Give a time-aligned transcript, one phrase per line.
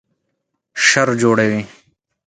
[0.85, 1.61] شر جوړوي